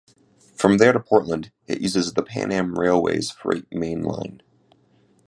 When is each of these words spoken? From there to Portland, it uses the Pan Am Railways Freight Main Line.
From 0.55 0.79
there 0.79 0.93
to 0.93 0.99
Portland, 0.99 1.51
it 1.67 1.79
uses 1.79 2.13
the 2.15 2.23
Pan 2.23 2.51
Am 2.51 2.73
Railways 2.79 3.29
Freight 3.29 3.67
Main 3.71 4.01
Line. 4.01 4.41